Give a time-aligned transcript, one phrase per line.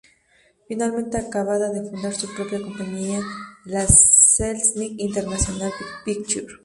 [0.67, 3.19] Finalmente acababa de fundar su propia compañía,
[3.65, 5.71] la Selznick International
[6.03, 6.47] Pictures.